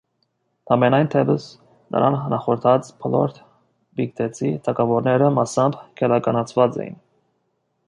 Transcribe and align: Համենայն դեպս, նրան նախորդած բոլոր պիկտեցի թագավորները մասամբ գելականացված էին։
Համենայն 0.69 1.09
դեպս, 1.15 1.43
նրան 1.95 2.17
նախորդած 2.31 2.89
բոլոր 3.05 3.37
պիկտեցի 4.01 4.51
թագավորները 4.69 5.31
մասամբ 5.39 5.81
գելականացված 6.03 6.83
էին։ 6.87 7.01